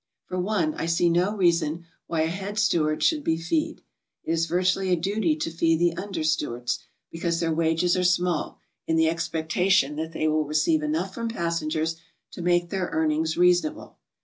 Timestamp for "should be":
3.03-3.37